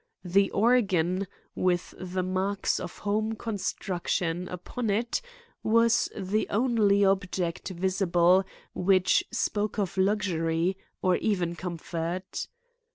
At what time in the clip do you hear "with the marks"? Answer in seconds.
1.53-2.79